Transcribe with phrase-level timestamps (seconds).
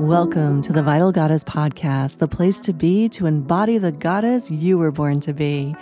[0.00, 4.78] Welcome to the Vital Goddess Podcast, the place to be to embody the goddess you
[4.78, 5.76] were born to be.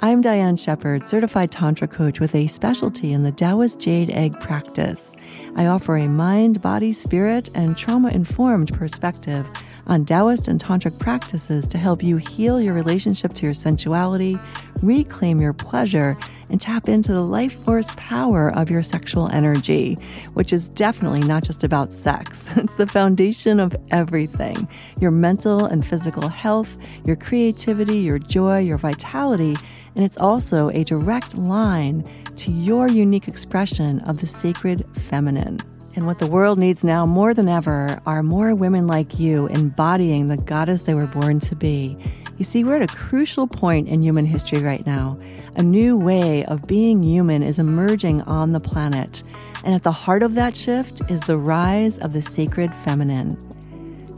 [0.00, 5.14] I'm Diane Shepard, certified Tantra coach with a specialty in the Taoist Jade Egg practice.
[5.54, 9.46] I offer a mind, body, spirit, and trauma informed perspective
[9.88, 14.38] on Taoist and Tantric practices to help you heal your relationship to your sensuality,
[14.82, 16.16] reclaim your pleasure,
[16.50, 19.96] and tap into the life force power of your sexual energy,
[20.34, 22.48] which is definitely not just about sex.
[22.56, 24.68] It's the foundation of everything
[25.00, 26.68] your mental and physical health,
[27.06, 29.56] your creativity, your joy, your vitality,
[29.94, 32.04] and it's also a direct line
[32.36, 35.58] to your unique expression of the sacred feminine.
[35.96, 40.26] And what the world needs now more than ever are more women like you embodying
[40.26, 41.96] the goddess they were born to be.
[42.36, 45.16] You see, we're at a crucial point in human history right now.
[45.56, 49.24] A new way of being human is emerging on the planet.
[49.64, 53.36] And at the heart of that shift is the rise of the sacred feminine.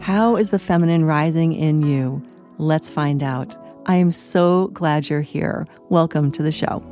[0.00, 2.22] How is the feminine rising in you?
[2.58, 3.56] Let's find out.
[3.86, 5.66] I am so glad you're here.
[5.88, 6.84] Welcome to the show.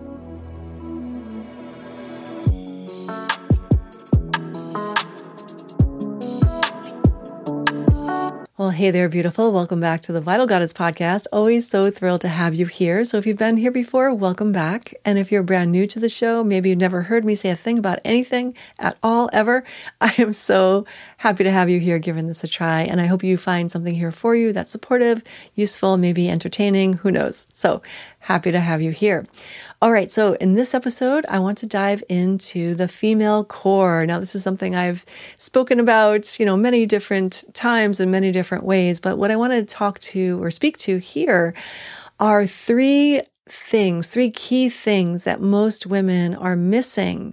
[8.79, 9.51] Hey there, beautiful.
[9.51, 11.27] Welcome back to the Vital Goddess podcast.
[11.33, 13.05] Always so thrilled to have you here.
[13.05, 14.95] So, if you've been here before, welcome back.
[15.05, 17.57] And if you're brand new to the show, maybe you've never heard me say a
[17.57, 19.65] thing about anything at all ever,
[20.01, 22.83] I am so happy to have you here giving this a try.
[22.83, 25.25] And I hope you find something here for you that's supportive,
[25.57, 27.49] useful, maybe entertaining, who knows.
[27.55, 27.83] So,
[28.29, 29.25] happy to have you here.
[29.81, 34.05] All right, so in this episode, I want to dive into the female core.
[34.05, 35.07] Now, this is something I've
[35.39, 39.55] spoken about, you know, many different times in many different ways, but what I want
[39.55, 41.55] to talk to or speak to here
[42.21, 47.33] are three things, three key things that most women are missing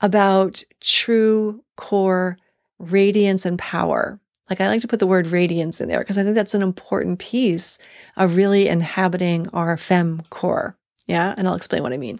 [0.00, 2.38] about true core
[2.78, 4.20] radiance and power.
[4.50, 6.62] Like I like to put the word radiance in there because I think that's an
[6.62, 7.78] important piece
[8.16, 10.76] of really inhabiting our fem core.
[11.06, 11.34] Yeah.
[11.36, 12.18] And I'll explain what I mean.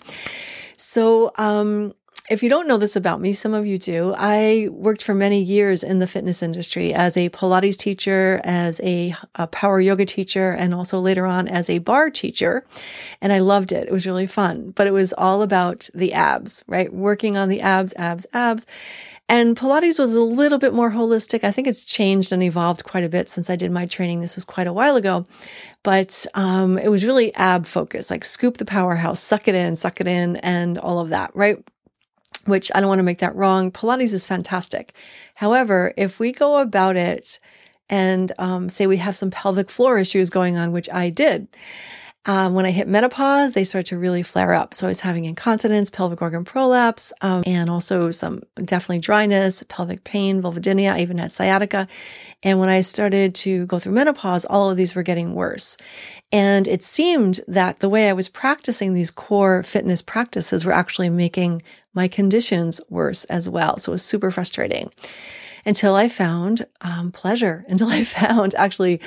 [0.76, 1.92] So, um,
[2.30, 4.14] if you don't know this about me, some of you do.
[4.16, 9.16] I worked for many years in the fitness industry as a Pilates teacher, as a,
[9.34, 12.64] a, power yoga teacher, and also later on as a barre teacher.
[13.20, 13.88] And I loved it.
[13.88, 16.92] It was really fun, but it was all about the abs, right?
[16.92, 18.64] Working on the abs, abs, abs.
[19.30, 21.44] And Pilates was a little bit more holistic.
[21.44, 24.20] I think it's changed and evolved quite a bit since I did my training.
[24.20, 25.24] This was quite a while ago,
[25.84, 30.00] but um, it was really ab focused, like scoop the powerhouse, suck it in, suck
[30.00, 31.58] it in, and all of that, right?
[32.46, 33.70] Which I don't want to make that wrong.
[33.70, 34.94] Pilates is fantastic.
[35.36, 37.38] However, if we go about it
[37.88, 41.46] and um, say we have some pelvic floor issues going on, which I did,
[42.26, 44.74] um, when I hit menopause, they start to really flare up.
[44.74, 50.04] So I was having incontinence, pelvic organ prolapse, um, and also some definitely dryness, pelvic
[50.04, 50.92] pain, vulvodynia.
[50.92, 51.88] I even had sciatica.
[52.42, 55.78] And when I started to go through menopause, all of these were getting worse.
[56.30, 61.08] And it seemed that the way I was practicing these core fitness practices were actually
[61.08, 61.62] making
[61.94, 63.78] my conditions worse as well.
[63.78, 64.90] So it was super frustrating
[65.64, 69.00] until I found um, pleasure, until I found actually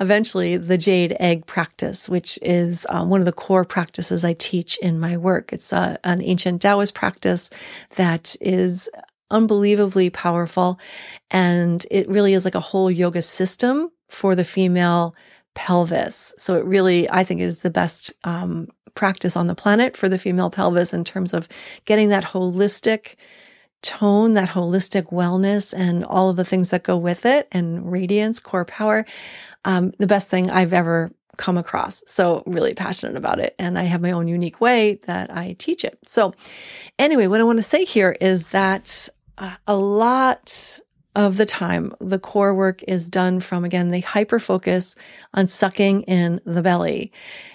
[0.00, 4.78] eventually the jade egg practice, which is um, one of the core practices I teach
[4.78, 5.52] in my work.
[5.52, 7.50] It's uh, an ancient Taoist practice
[7.96, 8.88] that is
[9.30, 10.80] unbelievably powerful.
[11.30, 15.14] And it really is like a whole yoga system for the female
[15.54, 16.34] pelvis.
[16.38, 20.18] So it really, I think, is the best um, practice on the planet for the
[20.18, 21.48] female pelvis in terms of
[21.84, 23.16] getting that holistic
[23.82, 28.40] tone, that holistic wellness, and all of the things that go with it, and radiance,
[28.40, 29.06] core power,
[29.64, 32.02] um, the best thing I've ever come across.
[32.06, 33.54] So, really passionate about it.
[33.58, 35.98] And I have my own unique way that I teach it.
[36.04, 36.34] So,
[36.98, 39.08] anyway, what I want to say here is that
[39.38, 40.80] uh, a lot
[41.14, 44.94] of the time, the core work is done from, again, the hyper focus
[45.34, 47.12] on sucking in the belly.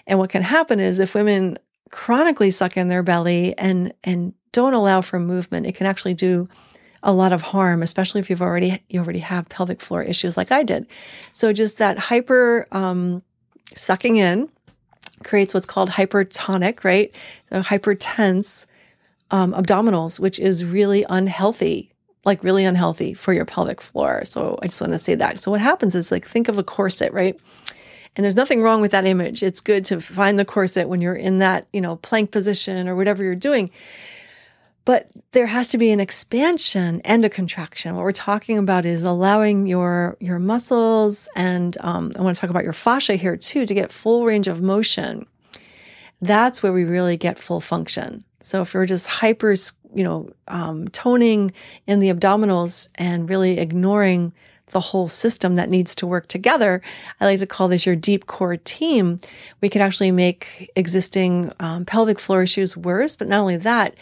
[0.08, 1.58] And what can happen is if women
[1.92, 6.48] chronically suck in their belly and, and don't allow for movement, it can actually do
[7.04, 10.52] a lot of harm, especially if you've already you already have pelvic floor issues like
[10.52, 10.88] I did.
[11.34, 13.22] So just that hyper um,
[13.76, 14.50] sucking in
[15.24, 17.14] creates what's called hypertonic, right?
[17.50, 18.66] The hypertense
[19.32, 21.92] um, abdominals, which is really unhealthy,
[22.24, 24.24] like really unhealthy for your pelvic floor.
[24.24, 25.40] So I just want to say that.
[25.40, 27.38] So what happens is like think of a corset, right?
[28.16, 29.42] And there's nothing wrong with that image.
[29.42, 32.96] It's good to find the corset when you're in that, you know, plank position or
[32.96, 33.72] whatever you're doing.
[34.86, 37.96] But there has to be an expansion and a contraction.
[37.96, 42.50] What we're talking about is allowing your your muscles and um, I want to talk
[42.50, 45.26] about your fascia here too to get full range of motion.
[46.22, 48.24] that's where we really get full function.
[48.42, 49.56] So if we're just hyper,
[49.94, 51.52] you know, um, toning
[51.88, 54.34] in the abdominals and really ignoring
[54.72, 56.82] the whole system that needs to work together.
[57.22, 59.20] I like to call this your deep core team.
[59.62, 63.16] We could actually make existing um, pelvic floor issues worse.
[63.16, 63.96] But not only that,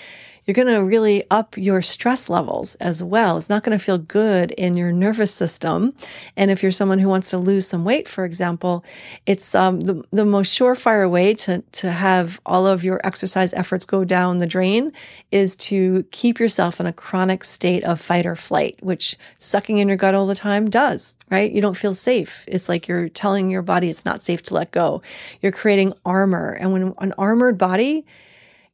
[0.46, 3.38] you're going to really up your stress levels as well.
[3.38, 5.94] It's not going to feel good in your nervous system.
[6.36, 8.84] And if you're someone who wants to lose some weight, for example,
[9.26, 13.86] it's um, the, the most surefire way to, to have all of your exercise efforts
[13.86, 14.92] go down the drain
[15.32, 19.88] is to keep yourself in a chronic state of fight or flight, which sucking in
[19.88, 21.52] your gut all the time does, right?
[21.52, 22.44] You don't feel safe.
[22.48, 25.04] It's like you're telling your body it's not safe to let go.
[25.42, 26.58] You're creating armor.
[26.60, 28.06] And when an armored body,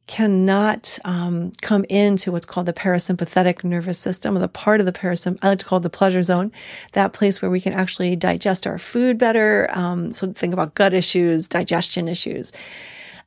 [0.08, 4.92] cannot um, come into what's called the parasympathetic nervous system or the part of the
[4.92, 6.50] parasympathetic, I like to call it the pleasure zone,
[6.94, 9.68] that place where we can actually digest our food better.
[9.70, 12.52] Um, so think about gut issues, digestion issues,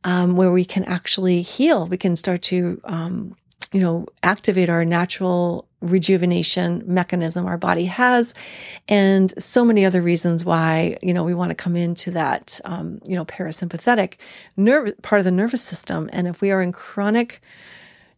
[0.04, 1.88] um, where we can actually heal.
[1.88, 3.38] We can start to, um,
[3.72, 8.36] you know, activate our natural rejuvenation mechanism our body has
[8.88, 13.02] and so many other reasons why you know we want to come into that um,
[13.04, 14.14] you know parasympathetic
[14.56, 17.42] nerve part of the nervous system and if we are in chronic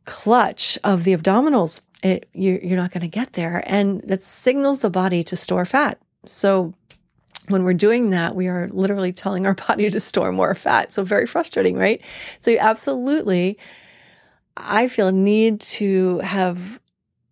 [0.04, 4.82] clutch of the abdominals it, you, you're not going to get there and that signals
[4.82, 6.74] the body to store fat so
[7.50, 10.94] when we're doing that, we are literally telling our body to store more fat.
[10.94, 12.02] So, very frustrating, right?
[12.40, 13.58] So, you absolutely,
[14.58, 16.80] I feel, need to have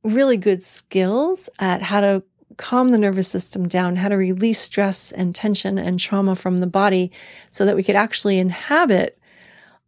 [0.04, 2.24] really good skills at how to
[2.58, 6.68] calm the nervous system down, how to release stress and tension and trauma from the
[6.68, 7.12] body
[7.52, 9.18] so that we could actually inhabit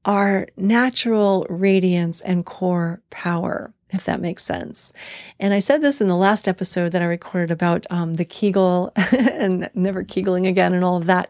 [0.06, 4.92] our natural radiance and core power, if that makes sense.
[5.40, 8.92] And I said this in the last episode that I recorded about um, the Kegel
[9.12, 11.30] and never Kegeling again and all of that.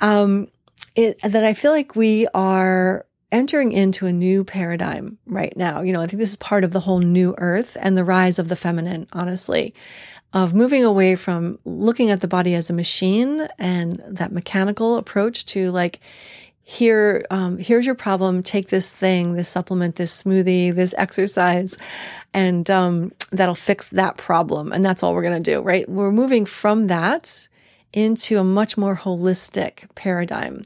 [0.00, 0.48] Um,
[0.94, 5.82] it, that I feel like we are entering into a new paradigm right now.
[5.82, 8.38] You know, I think this is part of the whole new earth and the rise
[8.38, 9.74] of the feminine, honestly,
[10.32, 15.46] of moving away from looking at the body as a machine and that mechanical approach
[15.46, 16.00] to like,
[16.62, 18.44] here, um, here's your problem.
[18.44, 21.76] Take this thing, this supplement, this smoothie, this exercise,
[22.32, 24.70] and um, that'll fix that problem.
[24.70, 25.88] And that's all we're going to do, right?
[25.88, 27.48] We're moving from that
[27.92, 30.62] into a much more holistic paradigm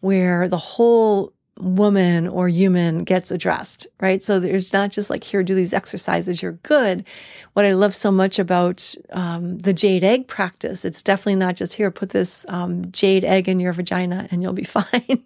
[0.00, 4.22] where the whole woman or human gets addressed, right?
[4.22, 7.04] So there's not just like, here, do these exercises, you're good.
[7.52, 11.74] What I love so much about um, the jade egg practice, it's definitely not just
[11.74, 15.24] here, put this um, jade egg in your vagina and you'll be fine.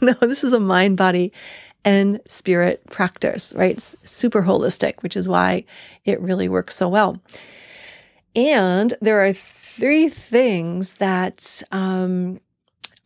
[0.00, 1.32] no, this is a mind, body,
[1.84, 3.76] and spirit practice, right?
[3.76, 5.64] It's super holistic, which is why
[6.04, 7.20] it really works so well.
[8.36, 12.40] And there are three things that um,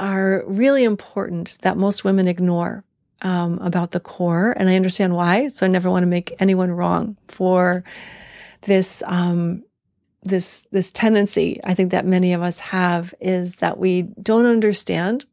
[0.01, 2.85] are really important that most women ignore
[3.23, 4.53] um, about the core.
[4.57, 5.49] And I understand why.
[5.49, 7.85] So I never want to make anyone wrong for
[8.63, 9.03] this.
[9.07, 9.65] Um,
[10.27, 15.27] this this tendency I think that many of us have is that we don't understand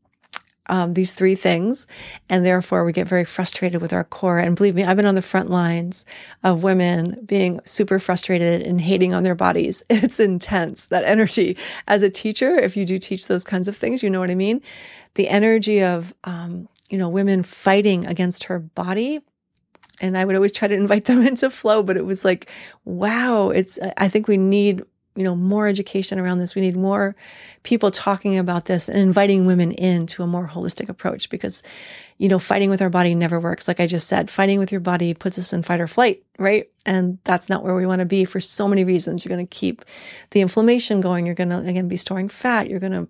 [0.72, 1.86] um, these three things,
[2.30, 4.40] and therefore we get very frustrated with our core.
[4.40, 6.06] And believe me, I've been on the front lines
[6.44, 9.84] of women being super frustrated and hating on their bodies.
[10.02, 11.58] It's intense, that energy.
[11.88, 14.36] As a teacher, if you do teach those kinds of things, you know what I
[14.36, 14.62] mean?
[15.14, 19.20] The energy of, um, you know, women fighting against her body
[20.02, 22.50] and I would always try to invite them into flow, but it was like,
[22.86, 24.84] wow, it's, I think we need
[25.16, 26.56] you know more education around this.
[26.56, 27.16] We need more
[27.64, 31.64] people talking about this and inviting women into a more holistic approach because
[32.18, 33.68] you know fighting with our body never works.
[33.68, 36.70] Like i just said fighting with your body puts us in fight or flight right?
[36.86, 39.24] And that's not where we want to be for so many reasons.
[39.24, 39.86] You're going to keep
[40.32, 41.26] the inflammation going.
[41.26, 42.70] You're going to again be storing fat.
[42.70, 43.08] You're going to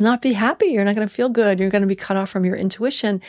[0.00, 0.66] not be happy.
[0.66, 1.58] You're not going to feel good.
[1.58, 3.20] You're going to be cut off from your intuition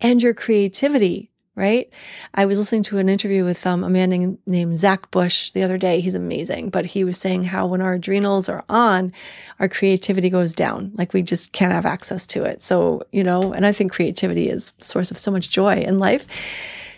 [0.00, 1.88] and your creativity right?
[2.34, 5.78] I was listening to an interview with um, a man named, Zach Bush the other
[5.78, 6.00] day.
[6.00, 9.12] He's amazing, but he was saying how when our adrenals are on,
[9.60, 10.90] our creativity goes down.
[10.94, 12.62] Like we just can't have access to it.
[12.62, 16.26] So, you know, and I think creativity is source of so much joy in life.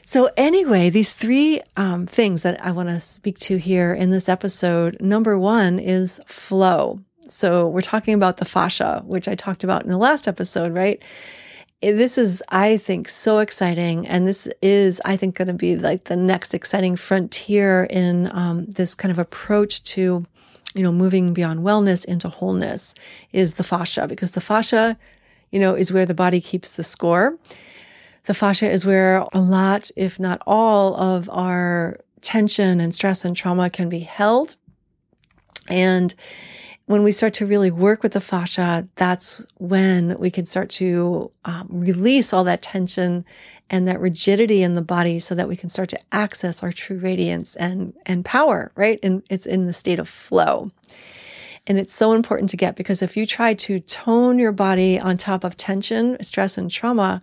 [0.08, 4.28] So, anyway, these three um, things that I want to speak to here in this
[4.28, 4.96] episode.
[5.00, 7.00] Number one is flow.
[7.26, 11.02] So, we're talking about the fascia, which I talked about in the last episode, right?
[11.80, 14.06] This is, I think, so exciting.
[14.06, 18.64] And this is, I think, going to be like the next exciting frontier in um,
[18.66, 20.24] this kind of approach to,
[20.74, 22.94] you know, moving beyond wellness into wholeness
[23.32, 24.98] is the fascia, because the fascia,
[25.50, 27.38] you know, is where the body keeps the score.
[28.24, 33.36] The fascia is where a lot, if not all, of our tension and stress and
[33.36, 34.56] trauma can be held.
[35.68, 36.14] And
[36.86, 41.30] when we start to really work with the fascia, that's when we can start to
[41.44, 43.24] um, release all that tension
[43.68, 46.98] and that rigidity in the body so that we can start to access our true
[46.98, 49.00] radiance and, and power, right?
[49.02, 50.70] And it's in the state of flow.
[51.66, 55.16] And it's so important to get because if you try to tone your body on
[55.16, 57.20] top of tension, stress, and trauma,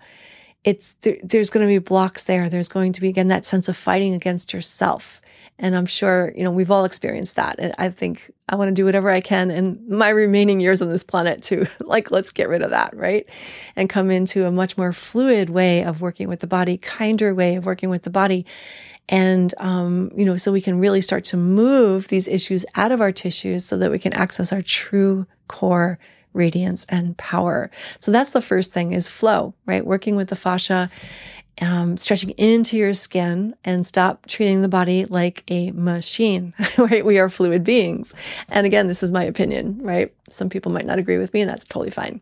[0.65, 2.50] it's there, there's going to be blocks there.
[2.50, 5.22] There's going to be again that sense of fighting against yourself.
[5.63, 7.55] And I'm sure, you know, we've all experienced that.
[7.58, 10.89] And I think I want to do whatever I can in my remaining years on
[10.89, 13.25] this planet to like, let's get rid of that, right?
[13.77, 17.55] And come into a much more fluid way of working with the body, kinder way
[17.55, 18.46] of working with the body.
[19.08, 23.00] And, um, you know, so we can really start to move these issues out of
[23.00, 25.98] our tissues so that we can access our true core
[26.34, 27.72] radiance and power.
[28.01, 29.86] So that's the first thing is flow, right?
[29.86, 30.89] Working with the fascia
[31.62, 37.05] um, stretching into your skin and stop treating the body like a machine, right?
[37.05, 38.13] We are fluid beings.
[38.50, 40.13] And again, this is my opinion, right?
[40.29, 42.22] Some people might not agree with me, and that's totally fine.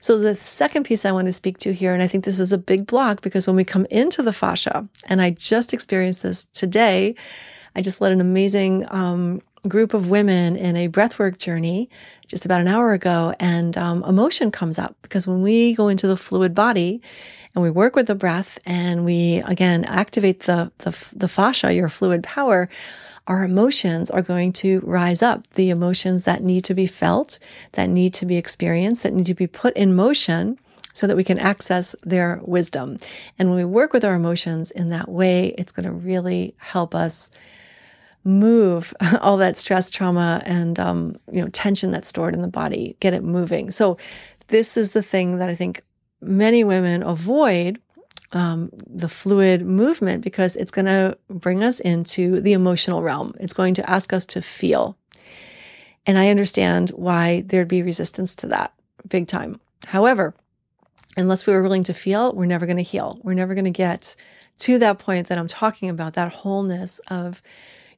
[0.00, 2.52] So, the second piece I want to speak to here, and I think this is
[2.52, 6.44] a big block because when we come into the fascia, and I just experienced this
[6.44, 7.14] today,
[7.74, 11.88] I just led an amazing um, group of women in a breathwork journey
[12.26, 16.06] just about an hour ago, and um, emotion comes up because when we go into
[16.06, 17.02] the fluid body,
[17.54, 21.88] and we work with the breath and we again activate the, the, the fascia, your
[21.88, 22.68] fluid power,
[23.26, 25.46] our emotions are going to rise up.
[25.54, 27.38] The emotions that need to be felt,
[27.72, 30.58] that need to be experienced, that need to be put in motion
[30.92, 32.96] so that we can access their wisdom.
[33.38, 36.94] And when we work with our emotions in that way, it's going to really help
[36.94, 37.30] us
[38.24, 42.96] move all that stress, trauma, and um, you know tension that's stored in the body,
[43.00, 43.70] get it moving.
[43.70, 43.96] So
[44.48, 45.82] this is the thing that I think
[46.20, 47.80] many women avoid
[48.32, 53.34] um, the fluid movement because it's going to bring us into the emotional realm.
[53.40, 54.96] It's going to ask us to feel.
[56.06, 58.72] And I understand why there'd be resistance to that
[59.08, 59.60] big time.
[59.86, 60.34] However,
[61.16, 63.18] unless we were willing to feel, we're never going to heal.
[63.22, 64.14] We're never going to get
[64.58, 67.42] to that point that I'm talking about, that wholeness of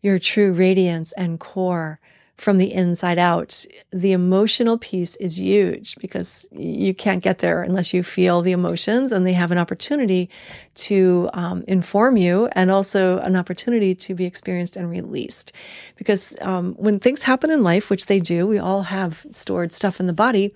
[0.02, 2.00] your true radiance and core
[2.42, 3.64] from the inside out.
[3.92, 9.12] The emotional piece is huge because you can't get there unless you feel the emotions
[9.12, 10.28] and they have an opportunity
[10.74, 15.52] to um, inform you and also an opportunity to be experienced and released.
[15.96, 20.00] Because um, when things happen in life, which they do, we all have stored stuff
[20.00, 20.52] in the body.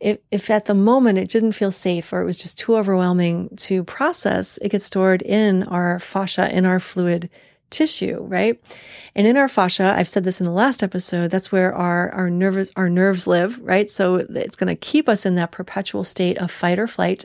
[0.00, 3.50] If, if at the moment it didn't feel safe or it was just too overwhelming
[3.56, 7.30] to process, it gets stored in our fascia, in our fluid
[7.70, 8.60] tissue, right?
[9.14, 12.30] And in our fascia, I've said this in the last episode, that's where our, our
[12.30, 13.90] nerves, our nerves live, right?
[13.90, 17.24] So it's going to keep us in that perpetual state of fight or flight.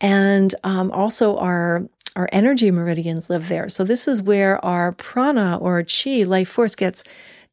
[0.00, 3.68] And um, also our, our energy meridians live there.
[3.68, 7.04] So this is where our prana or chi, life force gets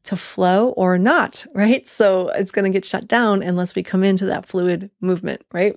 [0.04, 1.86] to flow or not, right?
[1.88, 5.76] So it's going to get shut down unless we come into that fluid movement, right?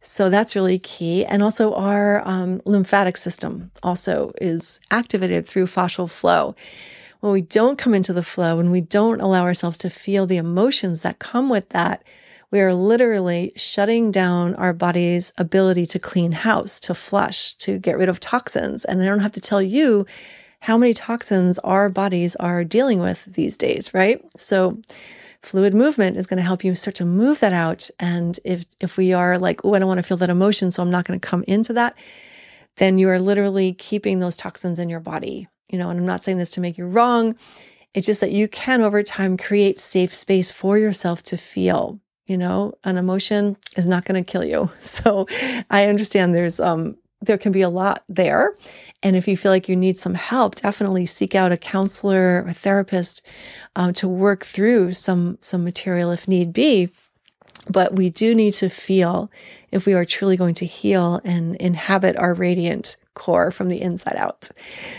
[0.00, 1.24] So that's really key.
[1.24, 6.54] And also, our um, lymphatic system also is activated through fascial flow.
[7.20, 10.36] When we don't come into the flow and we don't allow ourselves to feel the
[10.36, 12.04] emotions that come with that,
[12.50, 17.98] we are literally shutting down our body's ability to clean house, to flush, to get
[17.98, 18.84] rid of toxins.
[18.84, 20.06] And I don't have to tell you
[20.60, 24.24] how many toxins our bodies are dealing with these days, right?
[24.36, 24.78] So,
[25.42, 27.88] fluid movement is going to help you start to move that out.
[28.00, 30.82] And if, if we are like, oh, I don't want to feel that emotion, so
[30.82, 31.96] I'm not going to come into that,
[32.76, 35.48] then you are literally keeping those toxins in your body.
[35.68, 37.36] You know, and I'm not saying this to make you wrong.
[37.94, 42.00] It's just that you can over time create safe space for yourself to feel.
[42.26, 44.70] You know, an emotion is not going to kill you.
[44.80, 45.26] So
[45.70, 48.56] I understand there's um there can be a lot there.
[49.02, 52.52] And if you feel like you need some help, definitely seek out a counselor or
[52.52, 53.22] therapist
[53.76, 56.90] um, to work through some some material if need be.
[57.70, 59.30] But we do need to feel
[59.70, 64.16] if we are truly going to heal and inhabit our radiant core from the inside
[64.16, 64.48] out.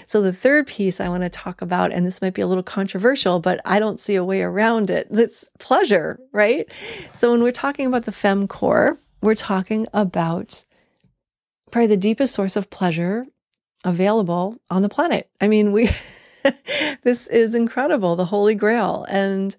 [0.05, 2.63] So, the third piece I want to talk about, and this might be a little
[2.63, 6.67] controversial, but I don't see a way around it, that's pleasure, right?
[7.11, 10.63] So, when we're talking about the fem core, we're talking about
[11.71, 13.25] probably the deepest source of pleasure
[13.83, 15.29] available on the planet.
[15.39, 15.89] I mean, we
[17.03, 19.05] this is incredible, the holy grail.
[19.09, 19.55] And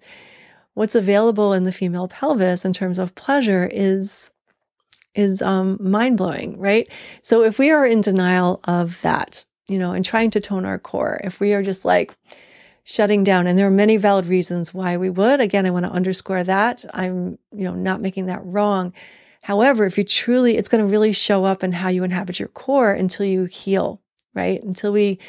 [0.73, 4.31] what's available in the female pelvis in terms of pleasure is
[5.13, 6.89] is um, mind blowing, right?
[7.21, 10.79] So if we are in denial of that, you know, and trying to tone our
[10.79, 12.15] core, if we are just like
[12.85, 15.41] shutting down, and there are many valid reasons why we would.
[15.41, 18.93] Again, I want to underscore that I'm, you know, not making that wrong.
[19.43, 22.49] However, if you truly, it's going to really show up in how you inhabit your
[22.49, 24.01] core until you heal,
[24.35, 24.63] right?
[24.63, 25.19] Until we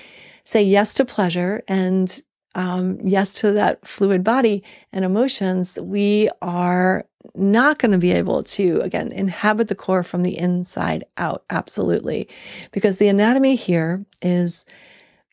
[0.45, 2.23] say yes to pleasure and
[2.55, 8.43] um, yes to that fluid body and emotions, we are not going to be able
[8.43, 11.45] to, again, inhabit the core from the inside out.
[11.49, 12.29] Absolutely.
[12.73, 14.67] Because the anatomy here is,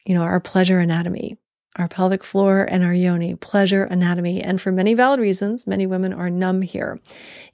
[0.05, 1.37] you know, our pleasure anatomy,
[1.75, 4.41] our pelvic floor and our yoni, pleasure anatomy.
[4.41, 6.99] And for many valid reasons, many women are numb here.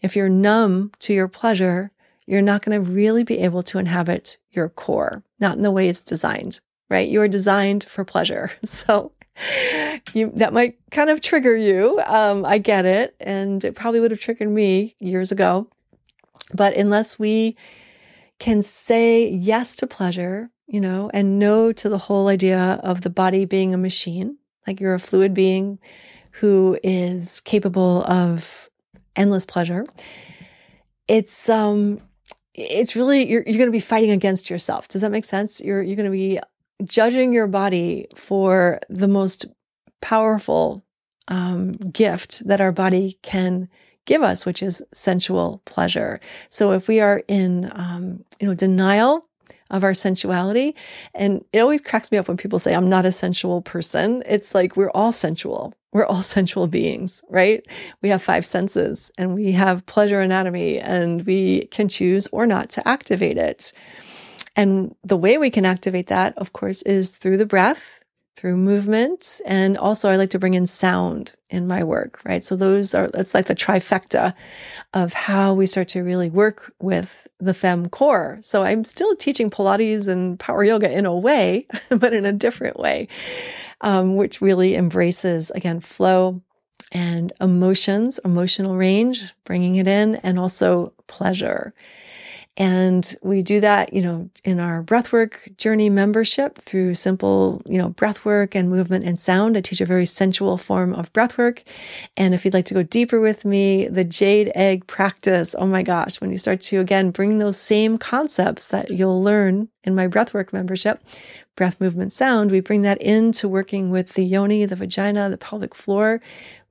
[0.01, 1.91] If you're numb to your pleasure,
[2.25, 5.89] you're not going to really be able to inhabit your core, not in the way
[5.89, 7.07] it's designed, right?
[7.07, 8.51] You are designed for pleasure.
[8.65, 9.11] So
[10.13, 12.01] you, that might kind of trigger you.
[12.05, 13.15] Um, I get it.
[13.19, 15.67] And it probably would have triggered me years ago.
[16.53, 17.57] But unless we
[18.39, 23.09] can say yes to pleasure, you know, and no to the whole idea of the
[23.09, 24.37] body being a machine,
[24.67, 25.79] like you're a fluid being
[26.31, 28.69] who is capable of
[29.15, 29.85] endless pleasure,
[31.07, 32.01] it's um
[32.53, 34.87] it's really you're you're going to be fighting against yourself.
[34.87, 35.61] Does that make sense?
[35.61, 36.39] You're you're going to be
[36.83, 39.45] judging your body for the most
[40.01, 40.85] powerful
[41.27, 43.69] um, gift that our body can
[44.05, 46.19] give us, which is sensual pleasure.
[46.49, 49.25] So if we are in, um, you know, denial
[49.71, 50.75] of our sensuality,
[51.13, 54.23] and it always cracks me up when people say I'm not a sensual person.
[54.25, 55.73] It's like we're all sensual.
[55.91, 57.65] We're all sensual beings, right?
[58.01, 62.69] We have five senses and we have pleasure anatomy and we can choose or not
[62.71, 63.73] to activate it.
[64.55, 68.04] And the way we can activate that, of course, is through the breath,
[68.35, 69.41] through movement.
[69.45, 72.43] And also, I like to bring in sound in my work, right?
[72.43, 74.33] So, those are, it's like the trifecta
[74.93, 78.39] of how we start to really work with the fem core.
[78.41, 82.79] So, I'm still teaching Pilates and power yoga in a way, but in a different
[82.79, 83.07] way,
[83.81, 86.41] um, which really embraces, again, flow
[86.91, 91.73] and emotions, emotional range, bringing it in, and also pleasure.
[92.57, 97.89] And we do that, you know, in our breathwork journey membership through simple, you know,
[97.89, 99.57] breathwork and movement and sound.
[99.57, 101.63] I teach a very sensual form of breathwork.
[102.15, 105.83] And if you'd like to go deeper with me, the jade egg practice, oh my
[105.83, 110.07] gosh, when you start to again bring those same concepts that you'll learn in my
[110.07, 111.03] breathwork membership,
[111.57, 115.75] breath movement sound, we bring that into working with the yoni, the vagina, the pelvic
[115.75, 116.21] floor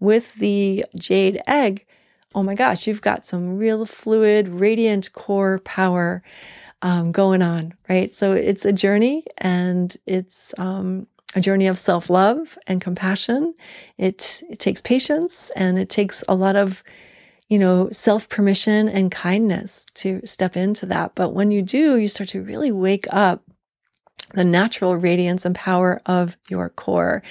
[0.00, 1.84] with the jade egg
[2.34, 6.22] oh my gosh, you've got some real fluid, radiant core power
[6.82, 8.10] um, going on, right?
[8.10, 13.54] So it's a journey and it's um, a journey of self love and compassion.
[13.98, 16.82] It, it takes patience and it takes a lot of,
[17.48, 21.14] you know, self permission and kindness to step into that.
[21.14, 23.42] But when you do, you start to really wake up
[24.34, 27.22] the natural radiance and power of your core.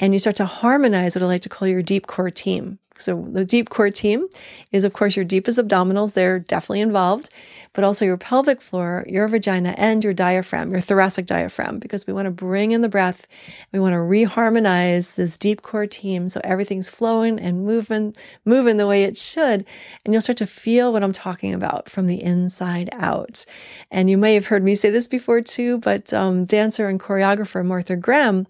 [0.00, 2.78] And you start to harmonize what I like to call your deep core team.
[2.98, 4.28] So the deep core team
[4.72, 6.12] is, of course, your deepest abdominals.
[6.12, 7.30] They're definitely involved,
[7.72, 12.12] but also your pelvic floor, your vagina, and your diaphragm, your thoracic diaphragm, because we
[12.12, 13.26] want to bring in the breath.
[13.72, 18.86] We want to reharmonize this deep core team so everything's flowing and moving, moving the
[18.86, 19.64] way it should.
[20.04, 23.44] And you'll start to feel what I'm talking about from the inside out.
[23.90, 27.64] And you may have heard me say this before too, but um, dancer and choreographer
[27.64, 28.46] Martha Graham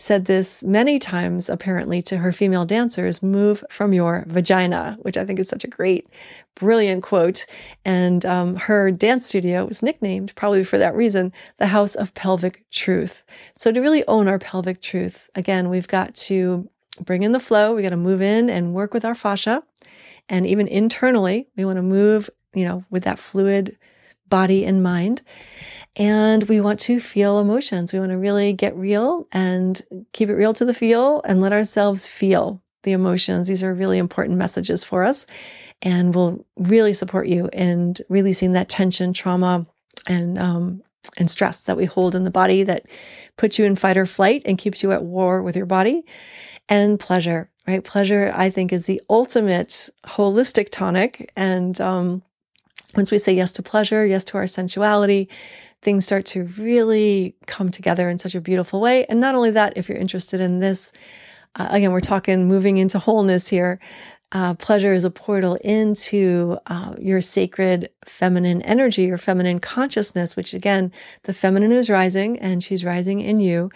[0.00, 5.26] said this many times, apparently, to her female dancers move from your vagina, which I
[5.26, 6.08] think is such a great,
[6.54, 7.44] brilliant quote.
[7.84, 12.64] And um, her dance studio was nicknamed, probably for that reason, the House of Pelvic
[12.70, 13.24] Truth.
[13.54, 16.68] So, to really own our pelvic truth, again, we've got to
[17.04, 19.62] bring in the flow, we got to move in and work with our fascia.
[20.30, 23.76] And even internally, we want to move, you know, with that fluid
[24.30, 25.20] body and mind.
[25.96, 27.92] And we want to feel emotions.
[27.92, 29.80] We want to really get real and
[30.12, 33.48] keep it real to the feel and let ourselves feel the emotions.
[33.48, 35.26] These are really important messages for us
[35.82, 39.66] and will really support you in releasing that tension, trauma,
[40.06, 40.82] and um,
[41.16, 42.86] and stress that we hold in the body that
[43.36, 46.04] puts you in fight or flight and keeps you at war with your body.
[46.68, 47.82] And pleasure, right?
[47.82, 51.32] Pleasure, I think, is the ultimate holistic tonic.
[51.36, 52.22] And um,
[52.96, 55.28] once we say yes to pleasure, yes to our sensuality,
[55.82, 59.06] things start to really come together in such a beautiful way.
[59.06, 60.92] And not only that, if you're interested in this,
[61.56, 63.80] uh, again, we're talking moving into wholeness here.
[64.32, 70.54] Uh, pleasure is a portal into uh, your sacred feminine energy, your feminine consciousness, which
[70.54, 70.92] again,
[71.24, 73.70] the feminine is rising and she's rising in you.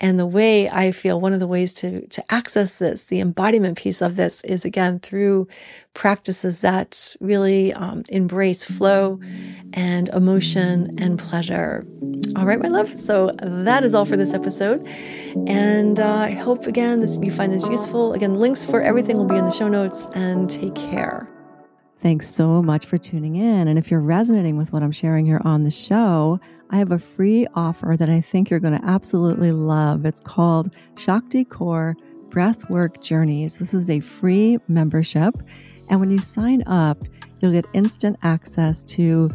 [0.00, 3.76] And the way I feel one of the ways to, to access this, the embodiment
[3.78, 5.46] piece of this, is again through
[5.92, 9.20] practices that really um, embrace flow
[9.74, 11.86] and emotion and pleasure.
[12.34, 12.96] All right, my love.
[12.98, 14.86] So that is all for this episode.
[15.46, 18.14] And uh, I hope again this, you find this useful.
[18.14, 21.29] Again, links for everything will be in the show notes and take care.
[22.02, 23.68] Thanks so much for tuning in.
[23.68, 26.98] And if you're resonating with what I'm sharing here on the show, I have a
[26.98, 30.06] free offer that I think you're going to absolutely love.
[30.06, 31.94] It's called Shakti Core
[32.30, 33.58] Breathwork Journeys.
[33.58, 35.34] This is a free membership.
[35.90, 36.96] And when you sign up,
[37.40, 39.30] you'll get instant access to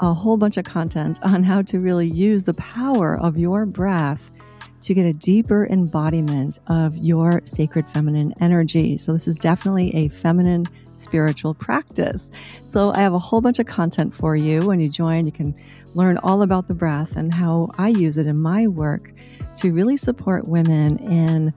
[0.00, 4.36] a whole bunch of content on how to really use the power of your breath
[4.80, 8.98] to get a deeper embodiment of your sacred feminine energy.
[8.98, 10.66] So, this is definitely a feminine
[11.00, 12.30] spiritual practice.
[12.68, 14.60] So, I have a whole bunch of content for you.
[14.60, 15.54] When you join, you can
[15.94, 19.12] learn all about the breath and how I use it in my work
[19.56, 21.52] to really support women in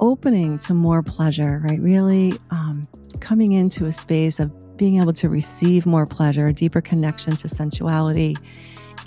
[0.00, 1.80] opening to more pleasure, right?
[1.80, 2.82] Really um,
[3.20, 7.48] coming into a space of being able to receive more pleasure, a deeper connection to
[7.48, 8.36] sensuality,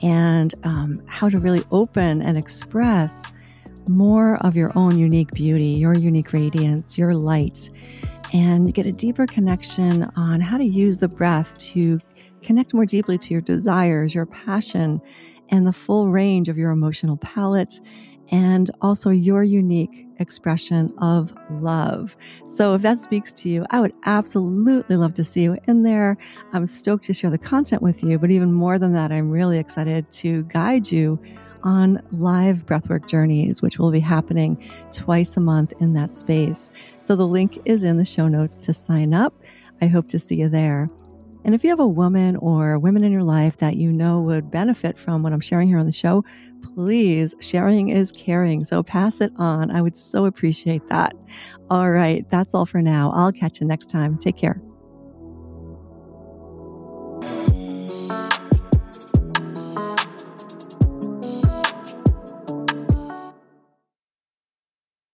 [0.03, 3.23] and um, how to really open and express
[3.89, 7.69] more of your own unique beauty, your unique radiance, your light,
[8.33, 11.99] and get a deeper connection on how to use the breath to
[12.41, 14.99] connect more deeply to your desires, your passion,
[15.49, 17.79] and the full range of your emotional palette
[18.29, 22.15] and also your unique expression of love.
[22.47, 26.17] So, if that speaks to you, I would absolutely love to see you in there.
[26.53, 29.59] I'm stoked to share the content with you, but even more than that, I'm really
[29.59, 31.19] excited to guide you
[31.63, 34.57] on live breathwork journeys, which will be happening
[34.91, 36.71] twice a month in that space.
[37.03, 39.33] So, the link is in the show notes to sign up.
[39.81, 40.89] I hope to see you there.
[41.45, 44.49] And if you have a woman or women in your life that you know would
[44.49, 46.23] benefit from what I'm sharing here on the show,
[46.73, 48.63] please, sharing is caring.
[48.63, 49.69] So pass it on.
[49.69, 51.13] I would so appreciate that.
[51.69, 53.11] All right, that's all for now.
[53.13, 54.17] I'll catch you next time.
[54.17, 54.61] Take care.